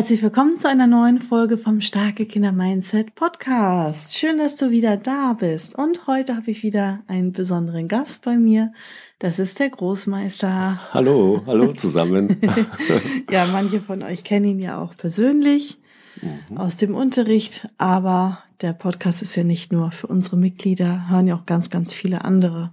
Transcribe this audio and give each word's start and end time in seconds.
Herzlich 0.00 0.22
willkommen 0.22 0.56
zu 0.56 0.66
einer 0.66 0.86
neuen 0.86 1.20
Folge 1.20 1.58
vom 1.58 1.82
Starke 1.82 2.24
Kinder 2.24 2.52
Mindset 2.52 3.14
Podcast. 3.14 4.16
Schön, 4.16 4.38
dass 4.38 4.56
du 4.56 4.70
wieder 4.70 4.96
da 4.96 5.34
bist. 5.34 5.74
Und 5.76 6.06
heute 6.06 6.36
habe 6.36 6.52
ich 6.52 6.62
wieder 6.62 7.00
einen 7.06 7.32
besonderen 7.32 7.86
Gast 7.86 8.24
bei 8.24 8.38
mir. 8.38 8.72
Das 9.18 9.38
ist 9.38 9.58
der 9.58 9.68
Großmeister. 9.68 10.80
Hallo, 10.94 11.42
hallo 11.46 11.74
zusammen. 11.74 12.40
ja, 13.30 13.44
manche 13.52 13.82
von 13.82 14.02
euch 14.02 14.24
kennen 14.24 14.46
ihn 14.46 14.60
ja 14.60 14.80
auch 14.80 14.96
persönlich 14.96 15.78
mhm. 16.22 16.56
aus 16.56 16.78
dem 16.78 16.94
Unterricht, 16.94 17.68
aber 17.76 18.38
der 18.62 18.72
Podcast 18.72 19.20
ist 19.20 19.36
ja 19.36 19.44
nicht 19.44 19.70
nur 19.70 19.90
für 19.90 20.06
unsere 20.06 20.38
Mitglieder, 20.38 21.10
hören 21.10 21.26
ja 21.26 21.34
auch 21.34 21.44
ganz, 21.44 21.68
ganz 21.68 21.92
viele 21.92 22.24
andere. 22.24 22.72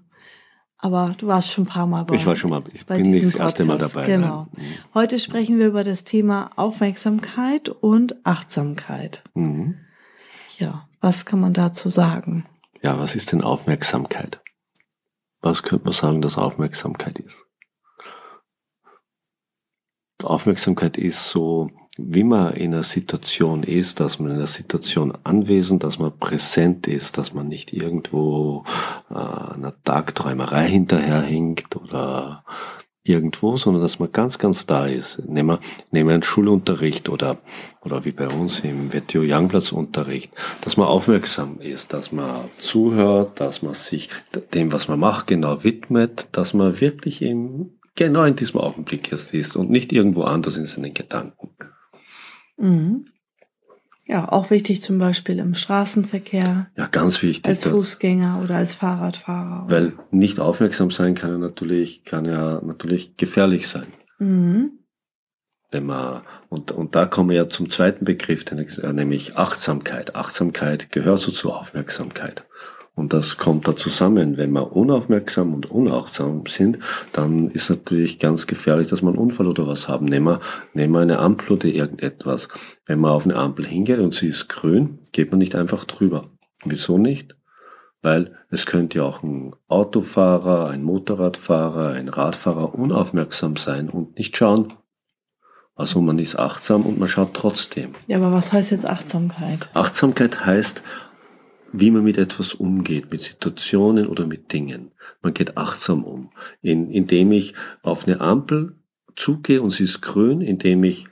Aber 0.80 1.16
du 1.18 1.28
warst 1.28 1.52
schon 1.52 1.64
ein 1.64 1.68
paar 1.68 1.88
Mal 1.88 2.04
bei 2.04 2.16
Ich 2.16 2.26
war 2.26 2.36
schon 2.36 2.52
mal, 2.52 2.64
ich 2.72 2.86
bin 2.86 3.02
nicht 3.02 3.26
das 3.26 3.36
erste 3.36 3.66
Mal 3.66 3.80
dabei. 3.80 4.06
Genau. 4.06 4.48
Mhm. 4.56 4.62
Heute 4.94 5.20
sprechen 5.20 5.58
wir 5.58 5.68
über 5.68 5.84
das 5.84 6.04
Thema 6.04 6.52
Aufmerksamkeit 6.56 7.70
und 7.70 8.16
Achtsamkeit. 8.26 9.24
Mhm. 9.34 9.76
Ja, 10.58 10.88
was 11.02 11.26
kann 11.26 11.40
man 11.40 11.54
dazu 11.54 11.90
sagen? 11.90 12.46
Ja, 12.82 13.00
was 13.00 13.16
ist 13.16 13.32
denn 13.32 13.42
Aufmerksamkeit? 13.42 14.42
Was 15.42 15.64
könnte 15.64 15.86
man 15.86 15.94
sagen, 15.94 16.22
dass 16.22 16.38
Aufmerksamkeit 16.38 17.20
ist? 17.20 17.46
Aufmerksamkeit 20.24 20.98
ist 20.98 21.30
so 21.30 21.72
wie 21.98 22.24
man 22.24 22.54
in 22.54 22.74
einer 22.74 22.84
Situation 22.84 23.64
ist, 23.64 24.00
dass 24.00 24.20
man 24.20 24.32
in 24.32 24.38
einer 24.38 24.48
Situation 24.48 25.14
anwesend, 25.24 25.84
dass 25.84 25.98
man 25.98 26.18
präsent 26.18 26.88
ist, 26.88 27.18
dass 27.18 27.34
man 27.34 27.48
nicht 27.48 27.74
irgendwo 27.74 28.64
äh, 29.10 29.16
einer 29.16 29.74
Tagträumerei 29.84 30.68
hinterherhinkt 30.68 31.76
oder 31.76 32.44
irgendwo, 33.08 33.58
sondern 33.58 33.82
dass 33.82 34.00
man 34.00 34.12
ganz, 34.12 34.38
ganz 34.38 34.66
da 34.66 34.86
ist. 34.86 35.20
Nehmen 35.28 35.50
wir, 35.50 35.60
nehmen 35.92 36.10
wir 36.10 36.14
einen 36.16 36.24
Schulunterricht 36.24 37.10
oder, 37.10 37.38
oder 37.82 38.06
wie 38.06 38.12
bei 38.12 38.28
uns 38.28 38.60
im 38.60 38.94
WTO 38.94 39.22
Youngplatz-Unterricht, 39.24 40.32
dass 40.62 40.78
man 40.78 40.88
aufmerksam 40.88 41.60
ist, 41.60 41.94
dass 41.94 42.12
man 42.12 42.46
zuhört, 42.60 43.40
dass 43.40 43.62
man 43.62 43.74
sich 43.74 44.10
dem, 44.54 44.72
was 44.72 44.88
man 44.88 45.00
macht, 45.00 45.28
genau 45.28 45.64
widmet, 45.64 46.28
dass 46.34 46.54
man 46.54 46.80
wirklich 46.82 47.22
im, 47.22 47.78
genau 47.96 48.24
in 48.26 48.36
diesem 48.36 48.60
Augenblick 48.60 49.12
erst 49.12 49.34
ist 49.34 49.56
und 49.56 49.70
nicht 49.70 49.94
irgendwo 49.94 50.24
anders 50.24 50.58
in 50.58 50.68
seinen 50.68 50.94
Gedanken. 50.94 51.50
Mhm. 52.58 53.08
Ja, 54.08 54.32
auch 54.32 54.50
wichtig 54.52 54.82
zum 54.82 55.00
Beispiel 55.00 55.40
im 55.40 55.54
Straßenverkehr. 55.54 56.68
Ja, 56.78 56.88
ganz 56.88 57.22
wichtig. 57.22 57.50
Als 57.50 57.66
Fußgänger 57.66 58.42
oder 58.42 58.56
als 58.56 58.74
Fahrradfahrer. 58.74 59.70
Weil 59.70 59.94
nicht 60.12 60.40
aufmerksam 60.40 60.92
sein 60.92 61.14
kann 61.14 61.32
ja 61.32 61.38
natürlich, 61.38 62.06
kann 62.06 62.24
ja 62.24 62.62
natürlich 62.64 63.18
gefährlich 63.18 63.68
sein. 63.68 63.88
Mhm. 64.20 64.80
Wenn 65.72 65.86
man, 65.86 66.22
und, 66.48 66.72
und 66.72 66.96
da 66.96 67.06
kommen 67.06 67.30
wir 67.30 67.36
ja 67.36 67.50
zum 67.50 67.70
zweiten 67.70 68.06
Begriff, 68.06 68.46
nämlich 68.50 69.36
Achtsamkeit. 69.36 70.16
Achtsamkeit 70.16 70.90
gehört 70.94 71.20
so 71.20 71.32
zur 71.32 71.60
Aufmerksamkeit. 71.60 72.46
Und 72.98 73.14
das 73.14 73.38
kommt 73.38 73.68
da 73.68 73.76
zusammen. 73.76 74.38
Wenn 74.38 74.52
wir 74.54 74.76
unaufmerksam 74.76 75.54
und 75.54 75.70
unachtsam 75.70 76.48
sind, 76.48 76.80
dann 77.14 77.52
ist 77.52 77.70
natürlich 77.70 78.18
ganz 78.18 78.48
gefährlich, 78.48 78.88
dass 78.88 79.04
wir 79.04 79.10
einen 79.10 79.20
Unfall 79.20 79.46
oder 79.46 79.68
was 79.68 79.88
haben. 79.88 80.08
Nehmen 80.08 80.26
wir, 80.26 80.42
nehmen 80.74 80.94
wir 80.94 81.02
eine 81.02 81.20
Ampel 81.20 81.58
oder 81.58 81.66
irgendetwas. 81.68 82.50
Wenn 82.88 83.00
man 83.00 83.12
auf 83.12 83.26
eine 83.26 83.36
Ampel 83.36 83.68
hingeht 83.68 84.00
und 84.00 84.16
sie 84.16 84.28
ist 84.28 84.50
grün, 84.50 84.98
geht 85.12 85.30
man 85.30 85.38
nicht 85.38 85.54
einfach 85.54 85.86
drüber. 85.86 86.32
Wieso 86.66 86.98
nicht? 86.98 87.38
Weil 88.02 88.36
es 88.50 88.66
könnte 88.66 88.98
ja 88.98 89.04
auch 89.04 89.22
ein 89.22 89.54
Autofahrer, 89.68 90.68
ein 90.70 90.82
Motorradfahrer, 90.82 91.92
ein 91.92 92.10
Radfahrer 92.10 92.74
unaufmerksam 92.74 93.58
sein 93.58 93.92
und 93.92 94.18
nicht 94.18 94.36
schauen. 94.36 94.74
Also 95.76 96.02
man 96.02 96.18
ist 96.18 96.40
achtsam 96.40 96.88
und 96.88 96.98
man 96.98 97.08
schaut 97.08 97.36
trotzdem. 97.36 97.94
Ja, 98.08 98.18
aber 98.18 98.32
was 98.32 98.52
heißt 98.52 98.72
jetzt 98.72 98.88
Achtsamkeit? 98.88 99.70
Achtsamkeit 99.76 100.44
heißt, 100.44 100.82
wie 101.72 101.92
man 101.92 102.04
mit 102.04 102.18
etwas 102.18 102.54
umgeht, 102.54 103.12
mit 103.12 103.22
Situationen 103.22 104.08
oder 104.08 104.26
mit 104.26 104.54
Dingen. 104.54 104.92
Man 105.22 105.34
geht 105.34 105.58
achtsam 105.58 106.04
um, 106.04 106.32
in, 106.62 106.92
indem 106.92 107.32
ich 107.32 107.54
auf 107.82 108.08
eine 108.08 108.22
Ampel 108.22 108.76
zugehe 109.16 109.62
und 109.62 109.72
sie 109.72 109.84
ist 109.84 110.02
grün, 110.02 110.42
indem 110.42 110.84
ich 110.84 111.08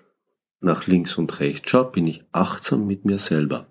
nach 0.62 0.88
links 0.88 1.18
und 1.18 1.40
rechts 1.40 1.70
schaue, 1.70 1.92
bin 1.92 2.08
ich 2.08 2.24
achtsam 2.32 2.88
mit 2.88 3.06
mir 3.06 3.18
selber. 3.18 3.68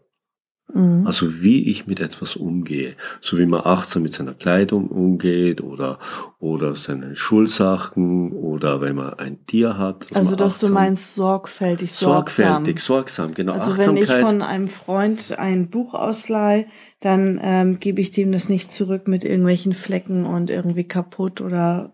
Mhm. 0.72 1.06
Also 1.06 1.42
wie 1.42 1.70
ich 1.70 1.86
mit 1.86 2.00
etwas 2.00 2.36
umgehe. 2.36 2.94
So 3.20 3.38
wie 3.38 3.46
man 3.46 3.62
achtsam 3.64 4.02
mit 4.02 4.14
seiner 4.14 4.34
Kleidung 4.34 4.88
umgeht 4.88 5.60
oder, 5.60 5.98
oder 6.38 6.74
seinen 6.74 7.16
Schulsachen 7.16 8.32
oder 8.32 8.80
wenn 8.80 8.96
man 8.96 9.14
ein 9.14 9.44
Tier 9.46 9.76
hat. 9.76 10.06
Also 10.14 10.34
dass 10.34 10.60
du 10.60 10.70
meinst 10.70 11.14
sorgfältig, 11.14 11.92
sorgsam. 11.92 12.46
Sorgfältig, 12.46 12.80
sorgsam, 12.80 13.34
genau. 13.34 13.52
Also 13.52 13.76
wenn 13.76 13.96
ich 13.96 14.10
von 14.10 14.42
einem 14.42 14.68
Freund 14.68 15.38
ein 15.38 15.68
Buch 15.68 15.94
ausleihe, 15.94 16.66
dann 17.00 17.38
ähm, 17.42 17.78
gebe 17.78 18.00
ich 18.00 18.12
dem 18.12 18.32
das 18.32 18.48
nicht 18.48 18.70
zurück 18.70 19.06
mit 19.08 19.24
irgendwelchen 19.24 19.74
Flecken 19.74 20.24
und 20.24 20.48
irgendwie 20.48 20.84
kaputt 20.84 21.40
oder 21.42 21.92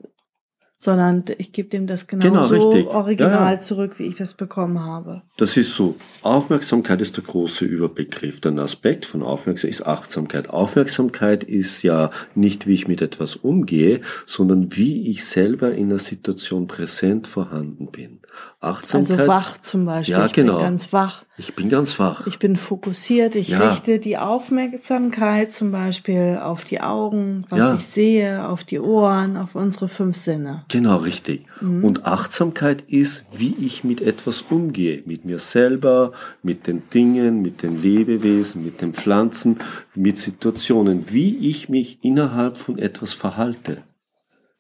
sondern 0.83 1.25
ich 1.37 1.53
gebe 1.53 1.69
dem 1.69 1.87
das 1.87 2.07
genau, 2.07 2.25
genau 2.25 2.47
so 2.47 2.71
richtig. 2.71 2.87
original 2.87 3.53
ja, 3.53 3.59
zurück, 3.59 3.99
wie 3.99 4.05
ich 4.05 4.17
das 4.17 4.33
bekommen 4.33 4.83
habe. 4.83 5.23
Das 5.37 5.59
ist 5.59 5.75
so. 5.75 5.97
Aufmerksamkeit 6.23 7.03
ist 7.03 7.19
der 7.19 7.25
große 7.25 7.67
Überbegriff. 7.67 8.41
Der 8.41 8.57
Aspekt 8.59 9.05
von 9.05 9.23
Aufmerksamkeit 9.23 9.79
ist 9.79 9.87
Achtsamkeit. 9.87 10.49
Aufmerksamkeit 10.49 11.45
ist 11.45 11.83
ja 11.83 12.11
nicht, 12.35 12.67
wie 12.67 12.73
ich 12.73 12.89
mit 12.89 13.03
etwas 13.03 13.37
umgehe, 13.37 14.01
sondern 14.27 14.75
wie 14.75 15.11
ich 15.11 15.27
selber 15.27 15.73
in 15.73 15.91
der 15.91 15.99
Situation 15.99 16.67
präsent 16.67 17.27
vorhanden 17.27 17.89
bin. 17.89 18.20
Achtsamkeit. 18.61 19.21
Also 19.21 19.29
wach 19.29 19.59
zum 19.59 19.87
Beispiel. 19.87 20.17
Ja, 20.17 20.27
ich 20.27 20.33
genau. 20.33 20.57
bin 20.57 20.63
ganz 20.63 20.93
wach. 20.93 21.25
Ich 21.39 21.55
bin 21.55 21.71
ganz 21.71 21.99
wach. 21.99 22.27
Ich 22.27 22.39
bin 22.39 22.57
fokussiert. 22.57 23.35
Ich 23.35 23.49
ja. 23.49 23.71
richte 23.71 23.99
die 23.99 24.19
Aufmerksamkeit 24.19 25.53
zum 25.53 25.73
Beispiel 25.73 26.39
auf 26.43 26.65
die 26.65 26.83
Augen, 26.83 27.47
was 27.49 27.59
ja. 27.59 27.75
ich 27.75 27.87
sehe, 27.87 28.47
auf 28.47 28.63
die 28.63 28.79
Ohren, 28.79 29.39
auf 29.39 29.55
unsere 29.55 29.89
fünf 29.89 30.17
Sinne. 30.17 30.65
Genau, 30.69 30.99
richtig. 30.99 31.47
Mhm. 31.63 31.85
Und 31.85 32.05
Achtsamkeit 32.05 32.83
ist, 32.83 33.25
wie 33.33 33.55
ich 33.59 33.83
mit 33.83 34.03
etwas 34.03 34.43
umgehe. 34.43 35.03
Mit 35.07 35.25
mir 35.25 35.39
selber, 35.39 36.13
mit 36.43 36.67
den 36.67 36.83
Dingen, 36.91 37.41
mit 37.41 37.63
den 37.63 37.81
Lebewesen, 37.81 38.63
mit 38.63 38.83
den 38.83 38.93
Pflanzen, 38.93 39.61
mit 39.95 40.19
Situationen. 40.19 41.11
Wie 41.11 41.49
ich 41.49 41.71
mich 41.71 42.05
innerhalb 42.05 42.59
von 42.59 42.77
etwas 42.77 43.15
verhalte. 43.15 43.79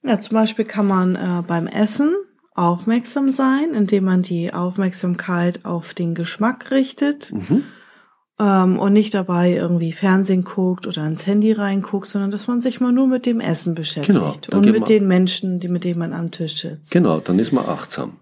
Ja, 0.02 0.18
zum 0.18 0.36
Beispiel 0.36 0.64
kann 0.64 0.86
man 0.86 1.16
äh, 1.16 1.42
beim 1.46 1.66
Essen 1.66 2.14
aufmerksam 2.54 3.30
sein, 3.30 3.74
indem 3.74 4.04
man 4.04 4.22
die 4.22 4.52
Aufmerksamkeit 4.52 5.64
auf 5.64 5.94
den 5.94 6.14
Geschmack 6.14 6.70
richtet 6.70 7.32
mhm. 7.32 7.64
ähm, 8.38 8.78
und 8.78 8.92
nicht 8.92 9.14
dabei 9.14 9.52
irgendwie 9.52 9.92
Fernsehen 9.92 10.44
guckt 10.44 10.86
oder 10.86 11.06
ins 11.06 11.26
Handy 11.26 11.52
reinguckt, 11.52 12.06
sondern 12.06 12.30
dass 12.30 12.46
man 12.46 12.60
sich 12.60 12.80
mal 12.80 12.92
nur 12.92 13.06
mit 13.06 13.26
dem 13.26 13.40
Essen 13.40 13.74
beschäftigt 13.74 14.46
genau, 14.46 14.58
und 14.58 14.70
mit 14.70 14.88
den 14.88 15.06
Menschen, 15.06 15.60
die, 15.60 15.68
mit 15.68 15.84
denen 15.84 15.98
man 15.98 16.12
am 16.12 16.30
Tisch 16.30 16.60
sitzt. 16.60 16.90
Genau, 16.90 17.20
dann 17.20 17.38
ist 17.38 17.52
man 17.52 17.66
achtsam. 17.66 18.19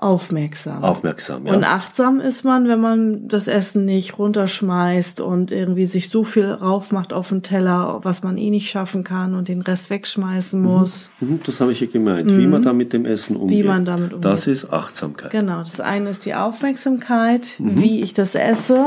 Aufmerksam. 0.00 0.84
Aufmerksam, 0.84 1.44
ja. 1.44 1.52
Und 1.52 1.64
achtsam 1.64 2.20
ist 2.20 2.44
man, 2.44 2.68
wenn 2.68 2.80
man 2.80 3.26
das 3.26 3.48
Essen 3.48 3.84
nicht 3.84 4.16
runterschmeißt 4.16 5.20
und 5.20 5.50
irgendwie 5.50 5.86
sich 5.86 6.08
so 6.08 6.22
viel 6.22 6.52
raufmacht 6.52 7.12
auf 7.12 7.30
den 7.30 7.42
Teller, 7.42 7.98
was 8.04 8.22
man 8.22 8.38
eh 8.38 8.50
nicht 8.50 8.70
schaffen 8.70 9.02
kann 9.02 9.34
und 9.34 9.48
den 9.48 9.60
Rest 9.60 9.90
wegschmeißen 9.90 10.60
mhm. 10.60 10.66
muss. 10.66 11.10
Mhm, 11.18 11.40
das 11.42 11.60
habe 11.60 11.72
ich 11.72 11.80
ja 11.80 11.88
gemeint. 11.88 12.30
Mhm. 12.30 12.38
Wie 12.38 12.46
man 12.46 12.62
da 12.62 12.72
mit 12.72 12.92
dem 12.92 13.06
Essen 13.06 13.34
umgeht. 13.34 13.58
Wie 13.58 13.66
man 13.66 13.84
damit 13.84 14.12
umgeht. 14.12 14.24
Das 14.24 14.46
ist 14.46 14.72
Achtsamkeit. 14.72 15.32
Genau. 15.32 15.58
Das 15.58 15.80
eine 15.80 16.10
ist 16.10 16.24
die 16.26 16.34
Aufmerksamkeit, 16.36 17.56
mhm. 17.58 17.82
wie 17.82 18.00
ich 18.00 18.14
das 18.14 18.36
esse. 18.36 18.86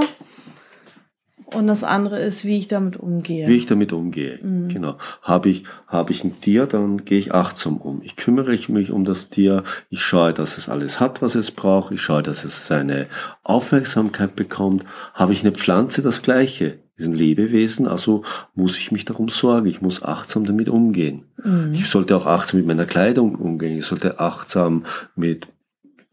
Und 1.53 1.67
das 1.67 1.83
andere 1.83 2.19
ist, 2.19 2.45
wie 2.45 2.57
ich 2.57 2.67
damit 2.67 2.97
umgehe. 2.97 3.47
Wie 3.47 3.57
ich 3.57 3.65
damit 3.65 3.91
umgehe, 3.91 4.39
mhm. 4.41 4.69
genau. 4.69 4.97
Habe 5.21 5.49
ich, 5.49 5.65
habe 5.87 6.11
ich 6.11 6.23
ein 6.23 6.39
Tier, 6.39 6.65
dann 6.65 7.03
gehe 7.03 7.19
ich 7.19 7.33
achtsam 7.33 7.77
um. 7.77 8.01
Ich 8.03 8.15
kümmere 8.15 8.57
mich 8.69 8.91
um 8.91 9.03
das 9.03 9.29
Tier. 9.29 9.63
Ich 9.89 10.01
schaue, 10.01 10.33
dass 10.33 10.57
es 10.57 10.69
alles 10.69 10.99
hat, 10.99 11.21
was 11.21 11.35
es 11.35 11.51
braucht. 11.51 11.91
Ich 11.91 12.01
schaue, 12.01 12.23
dass 12.23 12.45
es 12.45 12.67
seine 12.67 13.07
Aufmerksamkeit 13.43 14.35
bekommt. 14.35 14.85
Habe 15.13 15.33
ich 15.33 15.41
eine 15.41 15.51
Pflanze, 15.51 16.01
das 16.01 16.21
Gleiche. 16.21 16.79
Ist 16.95 17.07
ein 17.07 17.15
Lebewesen, 17.15 17.87
also 17.87 18.23
muss 18.53 18.77
ich 18.77 18.91
mich 18.91 19.05
darum 19.05 19.27
sorgen. 19.27 19.67
Ich 19.67 19.81
muss 19.81 20.03
achtsam 20.03 20.45
damit 20.45 20.69
umgehen. 20.69 21.25
Mhm. 21.43 21.73
Ich 21.73 21.89
sollte 21.89 22.15
auch 22.15 22.27
achtsam 22.27 22.59
mit 22.59 22.67
meiner 22.67 22.85
Kleidung 22.85 23.35
umgehen. 23.35 23.77
Ich 23.77 23.85
sollte 23.85 24.19
achtsam 24.19 24.85
mit 25.15 25.47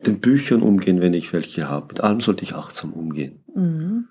den 0.05 0.21
Büchern 0.21 0.63
umgehen, 0.63 1.01
wenn 1.01 1.15
ich 1.15 1.33
welche 1.33 1.69
habe. 1.69 1.89
Mit 1.89 2.01
allem 2.01 2.21
sollte 2.21 2.45
ich 2.45 2.55
achtsam 2.55 2.93
umgehen. 2.93 3.41
Mhm. 3.55 4.09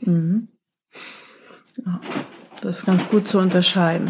Mhm. 0.00 0.48
Ja, 1.84 2.00
das 2.60 2.78
ist 2.78 2.86
ganz 2.86 3.08
gut 3.08 3.28
zu 3.28 3.38
unterscheiden. 3.38 4.08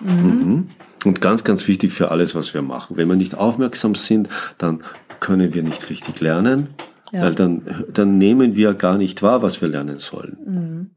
Mhm. 0.00 0.10
mhm. 0.10 0.68
Und 1.02 1.22
ganz, 1.22 1.44
ganz 1.44 1.66
wichtig 1.66 1.94
für 1.94 2.10
alles, 2.10 2.34
was 2.34 2.52
wir 2.52 2.60
machen. 2.60 2.98
Wenn 2.98 3.08
wir 3.08 3.16
nicht 3.16 3.34
aufmerksam 3.34 3.94
sind, 3.94 4.28
dann 4.58 4.82
können 5.18 5.54
wir 5.54 5.62
nicht 5.62 5.88
richtig 5.88 6.20
lernen, 6.20 6.70
ja. 7.10 7.22
weil 7.22 7.34
dann, 7.34 7.62
dann 7.90 8.18
nehmen 8.18 8.54
wir 8.54 8.74
gar 8.74 8.98
nicht 8.98 9.22
wahr, 9.22 9.40
was 9.40 9.62
wir 9.62 9.68
lernen 9.68 9.98
sollen. 9.98 10.36
Mhm. 10.44 10.90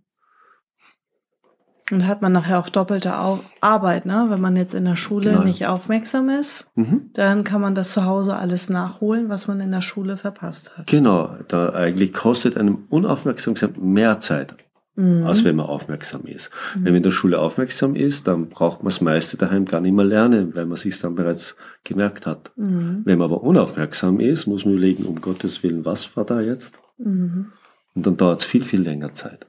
Und 1.92 2.08
hat 2.08 2.22
man 2.22 2.32
nachher 2.32 2.60
auch 2.60 2.70
doppelte 2.70 3.14
Arbeit, 3.60 4.06
ne? 4.06 4.28
Wenn 4.30 4.40
man 4.40 4.56
jetzt 4.56 4.74
in 4.74 4.86
der 4.86 4.96
Schule 4.96 5.32
genau. 5.32 5.44
nicht 5.44 5.68
aufmerksam 5.68 6.30
ist, 6.30 6.68
mhm. 6.76 7.10
dann 7.14 7.44
kann 7.44 7.60
man 7.60 7.76
das 7.76 7.92
zu 7.92 8.06
Hause 8.06 8.38
alles 8.38 8.70
nachholen, 8.70 9.28
was 9.28 9.48
man 9.48 9.60
in 9.60 9.72
der 9.72 9.82
Schule 9.82 10.16
verpasst 10.16 10.78
hat. 10.78 10.88
Genau, 10.88 11.36
da 11.50 11.70
eigentlich 11.70 12.14
kostet 12.14 12.58
einem 12.58 12.86
Unaufmerksamkeit 12.90 13.78
mehr 13.78 14.22
Zeit, 14.22 14.56
mhm. 14.96 15.26
als 15.26 15.44
wenn 15.44 15.58
man 15.58 15.66
aufmerksam 15.66 16.26
ist. 16.26 16.52
Mhm. 16.74 16.86
Wenn 16.86 16.94
man 16.94 16.96
in 16.96 17.04
der 17.04 17.12
Schule 17.12 17.40
aufmerksam 17.40 17.96
ist, 17.96 18.28
dann 18.30 18.48
braucht 18.48 18.80
man 18.80 18.90
das 18.90 19.02
meiste 19.02 19.36
daheim 19.36 19.66
gar 19.66 19.82
nicht 19.82 19.94
mehr 19.94 20.06
lernen, 20.06 20.56
weil 20.56 20.66
man 20.66 20.78
sich 20.78 20.98
dann 21.02 21.16
bereits 21.16 21.58
gemerkt 21.84 22.26
hat. 22.26 22.54
Mhm. 22.56 23.02
Wenn 23.04 23.18
man 23.18 23.26
aber 23.26 23.44
unaufmerksam 23.44 24.22
ist, 24.22 24.48
muss 24.48 24.64
man 24.64 24.76
überlegen, 24.76 25.04
um 25.04 25.20
Gottes 25.20 25.64
Willen, 25.64 25.84
was 25.84 26.16
war 26.16 26.24
da 26.24 26.40
jetzt? 26.40 26.80
Mhm. 26.98 27.48
Und 27.94 28.08
dann 28.08 28.16
dauert 28.16 28.40
es 28.40 28.46
viel, 28.46 28.64
viel 28.64 28.82
länger 28.82 29.14
Zeit. 29.14 29.46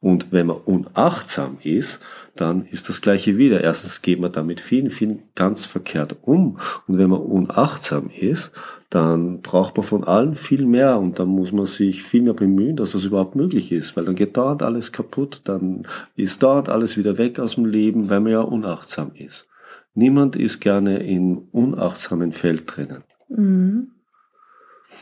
Und 0.00 0.30
wenn 0.30 0.46
man 0.46 0.58
unachtsam 0.58 1.58
ist, 1.62 2.00
dann 2.36 2.66
ist 2.66 2.88
das 2.88 3.00
Gleiche 3.00 3.36
wieder. 3.36 3.62
Erstens 3.62 4.00
geht 4.00 4.20
man 4.20 4.30
damit 4.30 4.60
vielen, 4.60 4.90
vielen 4.90 5.24
ganz 5.34 5.64
verkehrt 5.64 6.16
um. 6.22 6.58
Und 6.86 6.98
wenn 6.98 7.10
man 7.10 7.20
unachtsam 7.20 8.10
ist, 8.10 8.52
dann 8.90 9.42
braucht 9.42 9.76
man 9.76 9.84
von 9.84 10.04
allen 10.04 10.34
viel 10.34 10.64
mehr 10.64 10.98
und 10.98 11.18
dann 11.18 11.28
muss 11.28 11.52
man 11.52 11.66
sich 11.66 12.04
viel 12.04 12.22
mehr 12.22 12.34
bemühen, 12.34 12.76
dass 12.76 12.92
das 12.92 13.04
überhaupt 13.04 13.34
möglich 13.34 13.72
ist, 13.72 13.96
weil 13.96 14.04
dann 14.04 14.14
geht 14.14 14.36
dauernd 14.36 14.62
alles 14.62 14.92
kaputt, 14.92 15.42
dann 15.44 15.86
ist 16.16 16.42
dauernd 16.42 16.68
alles 16.68 16.96
wieder 16.96 17.18
weg 17.18 17.38
aus 17.38 17.56
dem 17.56 17.66
Leben, 17.66 18.08
weil 18.08 18.20
man 18.20 18.32
ja 18.32 18.40
unachtsam 18.40 19.10
ist. 19.14 19.48
Niemand 19.94 20.36
ist 20.36 20.60
gerne 20.60 20.98
in 20.98 21.48
unachtsamen 21.50 22.32
Feld 22.32 22.62
drinnen. 22.66 23.02
Mhm. 23.28 23.88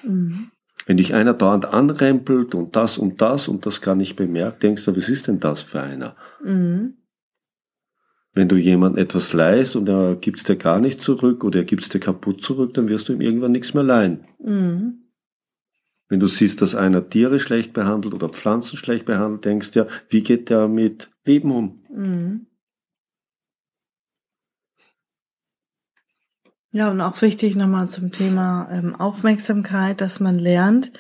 Mhm. 0.03 0.51
Wenn 0.87 0.97
dich 0.97 1.15
einer 1.15 1.35
dauernd 1.35 1.67
anrempelt 1.67 2.55
und 2.55 2.77
das 2.77 2.97
und 2.97 3.21
das 3.21 3.49
und 3.49 3.67
das 3.67 3.83
gar 3.83 3.97
nicht 3.97 4.15
bemerkt, 4.15 4.63
denkst 4.63 4.85
du, 4.85 4.97
was 4.97 5.09
ist 5.09 5.27
denn 5.27 5.41
das 5.41 5.61
für 5.61 5.83
einer? 5.83 6.17
Mhm. 6.43 6.95
Wenn 8.33 8.49
du 8.49 8.57
jemand 8.57 8.97
etwas 8.97 9.33
leihst 9.33 9.75
und 9.75 9.89
er 9.89 10.15
gibt 10.15 10.39
es 10.39 10.45
dir 10.45 10.57
gar 10.57 10.79
nicht 10.79 11.03
zurück 11.03 11.43
oder 11.43 11.61
er 11.61 11.65
gibt 11.65 11.83
es 11.83 11.89
dir 11.89 11.99
kaputt 11.99 12.41
zurück, 12.41 12.75
dann 12.75 12.89
wirst 12.89 13.09
du 13.09 13.15
ihm 13.15 13.21
irgendwann 13.21 13.53
nichts 13.53 13.75
mehr 13.75 13.83
leihen. 13.83 14.27
Mhm. 14.39 15.07
Wenn 16.09 16.21
du 16.21 16.29
siehst, 16.29 16.63
dass 16.63 16.77
einer 16.77 17.09
Tiere 17.09 17.41
schlecht 17.41 17.73
behandelt 17.73 18.15
oder 18.15 18.29
Pflanzen 18.29 18.77
schlecht 18.77 19.07
behandelt, 19.07 19.45
denkst 19.45 19.73
du 19.73 19.81
ja, 19.81 19.87
wie 20.09 20.23
geht 20.23 20.51
der 20.51 20.69
mit 20.69 21.11
Leben 21.25 21.51
um? 21.51 21.81
Mhm. 21.93 22.47
Ja, 26.77 26.91
und 26.91 27.01
auch 27.01 27.23
wichtig 27.23 27.57
nochmal 27.57 27.89
zum 27.89 28.13
Thema 28.13 28.69
ähm, 28.71 28.95
Aufmerksamkeit, 28.95 30.03
dass 30.03 30.21
man 30.21 30.39
lernt, 30.39 30.93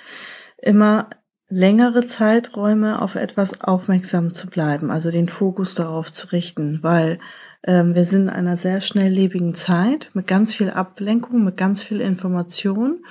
immer 0.56 1.10
längere 1.50 2.06
Zeiträume 2.06 3.02
auf 3.02 3.14
etwas 3.14 3.60
aufmerksam 3.60 4.32
zu 4.32 4.46
bleiben, 4.46 4.90
also 4.90 5.10
den 5.10 5.28
Fokus 5.28 5.74
darauf 5.74 6.10
zu 6.10 6.28
richten, 6.28 6.78
weil 6.82 7.18
wir 7.66 8.04
sind 8.04 8.22
in 8.22 8.28
einer 8.28 8.56
sehr 8.56 8.80
schnelllebigen 8.80 9.54
Zeit 9.54 10.10
mit 10.14 10.26
ganz 10.26 10.54
viel 10.54 10.70
Ablenkung, 10.70 11.44
mit 11.44 11.56
ganz 11.56 11.82
viel 11.82 12.00
Information 12.00 13.04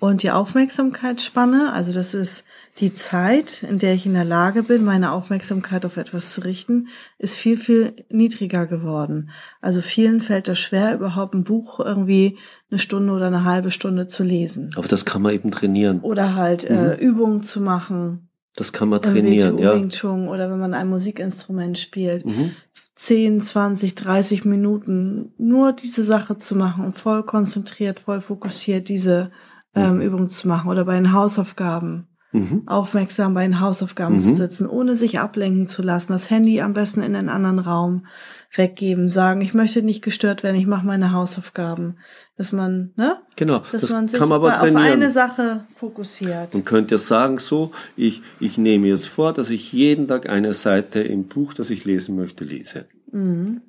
und 0.00 0.22
die 0.22 0.30
Aufmerksamkeitsspanne, 0.30 1.72
also 1.72 1.92
das 1.92 2.14
ist 2.14 2.44
die 2.78 2.94
Zeit, 2.94 3.62
in 3.62 3.78
der 3.78 3.94
ich 3.94 4.06
in 4.06 4.14
der 4.14 4.24
Lage 4.24 4.62
bin, 4.62 4.84
meine 4.84 5.12
Aufmerksamkeit 5.12 5.84
auf 5.84 5.96
etwas 5.96 6.32
zu 6.32 6.40
richten, 6.40 6.88
ist 7.18 7.36
viel, 7.36 7.58
viel 7.58 7.92
niedriger 8.08 8.66
geworden. 8.66 9.30
Also 9.60 9.82
vielen 9.82 10.20
fällt 10.22 10.48
es 10.48 10.58
schwer, 10.58 10.94
überhaupt 10.94 11.34
ein 11.34 11.44
Buch 11.44 11.80
irgendwie 11.80 12.38
eine 12.70 12.78
Stunde 12.78 13.12
oder 13.12 13.26
eine 13.26 13.44
halbe 13.44 13.70
Stunde 13.70 14.06
zu 14.06 14.24
lesen. 14.24 14.70
Aber 14.76 14.88
das 14.88 15.04
kann 15.04 15.22
man 15.22 15.34
eben 15.34 15.50
trainieren. 15.50 16.00
Oder 16.00 16.34
halt 16.34 16.64
äh, 16.64 16.72
mhm. 16.72 16.90
äh, 16.90 16.94
Übungen 16.94 17.42
zu 17.42 17.60
machen. 17.60 18.30
Das 18.56 18.72
kann 18.72 18.88
man 18.88 19.02
trainieren, 19.02 19.58
ja. 19.58 19.74
Oder 19.74 20.50
wenn 20.50 20.58
man 20.58 20.74
ein 20.74 20.88
Musikinstrument 20.88 21.78
spielt. 21.78 22.24
Mhm. 22.24 22.52
10, 23.00 23.40
20, 23.40 23.94
30 23.94 24.44
Minuten 24.44 25.32
nur 25.38 25.72
diese 25.72 26.04
Sache 26.04 26.36
zu 26.36 26.54
machen 26.54 26.84
und 26.84 26.98
voll 26.98 27.22
konzentriert, 27.22 28.00
voll 28.00 28.20
fokussiert 28.20 28.90
diese 28.90 29.30
ähm, 29.74 29.94
mhm. 29.94 30.00
Übung 30.02 30.28
zu 30.28 30.46
machen. 30.46 30.70
Oder 30.70 30.84
bei 30.84 30.96
den 30.96 31.14
Hausaufgaben 31.14 32.08
mhm. 32.32 32.62
aufmerksam 32.66 33.34
bei 33.34 33.42
den 33.42 33.60
Hausaufgaben 33.60 34.16
mhm. 34.16 34.20
zu 34.20 34.34
sitzen, 34.34 34.68
ohne 34.68 34.96
sich 34.96 35.18
ablenken 35.18 35.66
zu 35.66 35.82
lassen. 35.82 36.12
Das 36.12 36.30
Handy 36.30 36.60
am 36.60 36.72
besten 36.72 37.02
in 37.02 37.14
einen 37.14 37.28
anderen 37.28 37.58
Raum 37.58 38.06
weggeben, 38.52 39.10
sagen, 39.10 39.40
ich 39.40 39.54
möchte 39.54 39.82
nicht 39.82 40.02
gestört 40.02 40.42
werden, 40.42 40.56
ich 40.56 40.66
mache 40.66 40.84
meine 40.84 41.12
Hausaufgaben. 41.12 41.98
Dass 42.36 42.52
man, 42.52 42.92
ne? 42.96 43.18
Genau, 43.36 43.62
dass 43.70 43.82
das 43.82 43.90
man 43.90 44.08
sich 44.08 44.18
man 44.18 44.32
auf 44.32 44.62
eine 44.62 45.10
Sache 45.10 45.66
fokussiert. 45.76 46.54
Man 46.54 46.64
könnte 46.64 46.94
ja 46.94 46.98
sagen, 46.98 47.38
so, 47.38 47.70
ich, 47.96 48.22
ich 48.40 48.56
nehme 48.56 48.88
jetzt 48.88 49.08
vor, 49.08 49.32
dass 49.32 49.50
ich 49.50 49.72
jeden 49.72 50.08
Tag 50.08 50.28
eine 50.28 50.54
Seite 50.54 51.00
im 51.00 51.24
Buch, 51.24 51.52
das 51.52 51.70
ich 51.70 51.84
lesen 51.84 52.16
möchte, 52.16 52.44
lese. 52.44 52.86
Mhm. 53.12 53.60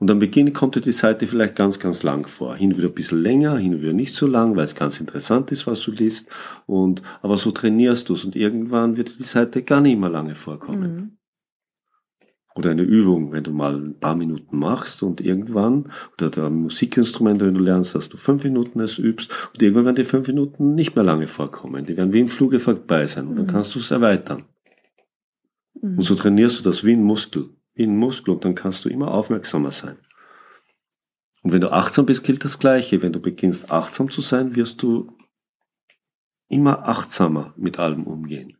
Und 0.00 0.10
am 0.10 0.18
Beginn 0.18 0.54
kommt 0.54 0.76
dir 0.76 0.80
die 0.80 0.92
Seite 0.92 1.26
vielleicht 1.26 1.56
ganz, 1.56 1.78
ganz 1.78 2.02
lang 2.02 2.26
vor. 2.26 2.56
Hin 2.56 2.72
und 2.72 2.78
wieder 2.78 2.88
ein 2.88 2.94
bisschen 2.94 3.22
länger, 3.22 3.58
hin 3.58 3.74
und 3.74 3.82
wieder 3.82 3.92
nicht 3.92 4.14
so 4.14 4.26
lang, 4.26 4.56
weil 4.56 4.64
es 4.64 4.74
ganz 4.74 4.98
interessant 4.98 5.52
ist, 5.52 5.66
was 5.66 5.82
du 5.82 5.90
liest. 5.90 6.30
Und, 6.64 7.02
aber 7.20 7.36
so 7.36 7.50
trainierst 7.50 8.08
du 8.08 8.14
es 8.14 8.24
und 8.24 8.34
irgendwann 8.34 8.96
wird 8.96 9.18
die 9.18 9.24
Seite 9.24 9.62
gar 9.62 9.82
nicht 9.82 9.98
mehr 9.98 10.08
lange 10.08 10.36
vorkommen. 10.36 10.94
Mhm. 10.94 11.10
Oder 12.54 12.70
eine 12.70 12.82
Übung, 12.82 13.32
wenn 13.32 13.44
du 13.44 13.52
mal 13.52 13.76
ein 13.76 14.00
paar 14.00 14.16
Minuten 14.16 14.58
machst 14.58 15.02
und 15.02 15.20
irgendwann, 15.20 15.92
oder 16.14 16.46
ein 16.46 16.54
Musikinstrument, 16.54 17.42
wenn 17.42 17.54
du 17.54 17.60
lernst, 17.60 17.94
dass 17.94 18.08
du 18.08 18.16
fünf 18.16 18.42
Minuten 18.42 18.80
es 18.80 18.98
übst 18.98 19.30
und 19.52 19.62
irgendwann 19.62 19.84
werden 19.84 19.96
die 19.96 20.04
fünf 20.04 20.26
Minuten 20.28 20.74
nicht 20.74 20.96
mehr 20.96 21.04
lange 21.04 21.26
vorkommen. 21.26 21.84
Die 21.84 21.96
werden 21.98 22.14
wie 22.14 22.20
im 22.20 22.28
Fluge 22.28 22.58
vorbei 22.58 23.06
sein 23.06 23.28
und 23.28 23.36
dann 23.36 23.46
mhm. 23.46 23.50
kannst 23.50 23.74
du 23.74 23.80
es 23.80 23.90
erweitern. 23.90 24.46
Mhm. 25.74 25.98
Und 25.98 26.04
so 26.04 26.14
trainierst 26.14 26.58
du 26.58 26.70
das 26.70 26.84
wie 26.84 26.94
ein 26.94 27.04
Muskel 27.04 27.50
ein 27.84 27.96
Muskel 27.96 28.34
und 28.34 28.44
dann 28.44 28.54
kannst 28.54 28.84
du 28.84 28.88
immer 28.88 29.12
aufmerksamer 29.12 29.72
sein. 29.72 29.98
Und 31.42 31.52
wenn 31.52 31.60
du 31.60 31.72
achtsam 31.72 32.06
bist, 32.06 32.22
gilt 32.24 32.44
das 32.44 32.58
Gleiche. 32.58 33.02
Wenn 33.02 33.12
du 33.12 33.20
beginnst 33.20 33.70
achtsam 33.70 34.10
zu 34.10 34.20
sein, 34.20 34.56
wirst 34.56 34.82
du 34.82 35.16
immer 36.48 36.86
achtsamer 36.86 37.54
mit 37.56 37.78
allem 37.78 38.04
umgehen. 38.04 38.58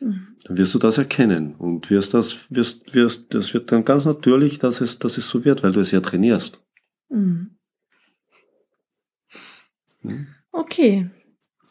Mhm. 0.00 0.36
Dann 0.44 0.56
wirst 0.56 0.74
du 0.74 0.78
das 0.78 0.98
erkennen 0.98 1.54
und 1.54 1.90
wirst 1.90 2.14
das, 2.14 2.50
wirst, 2.50 2.94
wirst, 2.94 3.32
das 3.34 3.54
wird 3.54 3.70
dann 3.70 3.84
ganz 3.84 4.04
natürlich, 4.04 4.58
dass 4.58 4.80
es, 4.80 4.98
dass 4.98 5.18
es 5.18 5.28
so 5.28 5.44
wird, 5.44 5.62
weil 5.62 5.72
du 5.72 5.80
es 5.80 5.92
ja 5.92 6.00
trainierst. 6.00 6.60
Mhm. 7.08 7.56
Okay, 10.50 11.10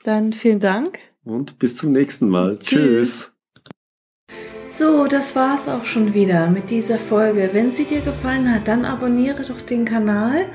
dann 0.03 0.31
vielen 0.31 0.59
Dank. 0.59 0.99
Und 1.23 1.59
bis 1.59 1.75
zum 1.75 1.91
nächsten 1.91 2.29
Mal. 2.29 2.57
Tschüss. 2.59 2.69
Tschüss. 2.69 3.31
So, 4.71 5.05
das 5.05 5.35
war's 5.35 5.67
auch 5.67 5.83
schon 5.83 6.13
wieder 6.13 6.49
mit 6.49 6.69
dieser 6.69 6.97
Folge. 6.97 7.49
Wenn 7.51 7.73
sie 7.73 7.83
dir 7.83 7.99
gefallen 7.99 8.55
hat, 8.55 8.69
dann 8.69 8.85
abonniere 8.85 9.43
doch 9.43 9.59
den 9.59 9.83
Kanal 9.83 10.45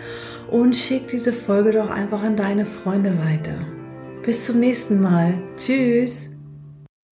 und 0.50 0.74
schick 0.74 1.06
diese 1.08 1.34
Folge 1.34 1.72
doch 1.72 1.90
einfach 1.90 2.22
an 2.22 2.34
deine 2.34 2.64
Freunde 2.64 3.18
weiter. 3.18 3.58
Bis 4.22 4.46
zum 4.46 4.58
nächsten 4.58 5.02
Mal. 5.02 5.34
Tschüss. 5.58 6.35